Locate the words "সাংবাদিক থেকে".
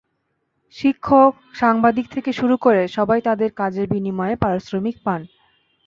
1.53-2.31